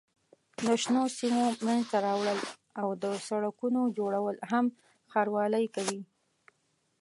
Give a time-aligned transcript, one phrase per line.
[0.65, 2.39] د شنو سیمو منځته راوړل
[2.81, 4.65] او د سړکونو جوړول هم
[5.11, 6.01] ښاروالۍ کوي.